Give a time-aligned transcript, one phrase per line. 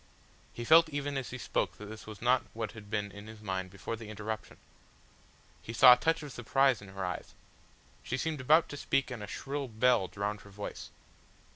[0.51, 3.39] He felt even as he spoke that this was not what had been in his
[3.39, 4.57] mind before the interruption.
[5.61, 7.35] He saw a touch of surprise in her eyes.
[8.01, 10.89] She seemed about to speak and a shrill bell drowned her voice.